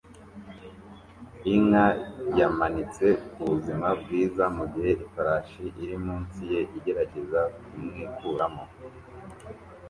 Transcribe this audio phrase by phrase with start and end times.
[1.53, 1.85] Inka
[2.37, 8.63] yamanitse kubuzima bwiza mugihe ifarashi iri munsi ye igerageza kumwikuramo